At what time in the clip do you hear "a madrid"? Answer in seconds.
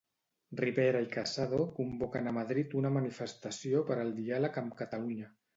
2.31-2.75